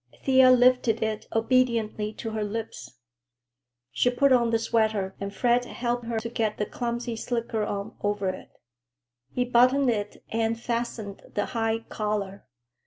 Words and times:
Thea 0.23 0.49
lifted 0.49 1.03
it 1.03 1.27
obediently 1.31 2.11
to 2.13 2.31
her 2.31 2.43
lips. 2.43 2.95
She 3.91 4.09
put 4.09 4.33
on 4.33 4.49
the 4.49 4.57
sweater 4.57 5.13
and 5.21 5.31
Fred 5.31 5.65
helped 5.65 6.05
her 6.07 6.17
to 6.21 6.27
get 6.27 6.57
the 6.57 6.65
clumsy 6.65 7.15
slicker 7.15 7.63
on 7.63 7.95
over 8.01 8.29
it. 8.29 8.49
He 9.29 9.45
buttoned 9.45 9.91
it 9.91 10.23
and 10.29 10.59
fastened 10.59 11.21
the 11.35 11.45
high 11.53 11.81
collar. 11.89 12.47